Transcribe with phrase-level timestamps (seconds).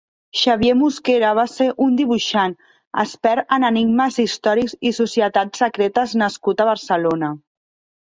[0.43, 2.57] Xavier Musquera va ser un dibuixant,
[3.05, 7.35] expert en enigmes històrics i societats secretes nascut a Barcelona.